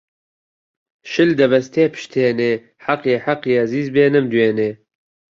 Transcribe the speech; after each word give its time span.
شل 1.11 1.29
دەبەستێ 1.39 1.85
پشتێنێ 1.93 2.53
حەقیە 2.85 3.17
حەقیە 3.25 3.63
زیز 3.71 3.87
بێ 3.95 4.05
نەمدوێنێ 4.15 4.71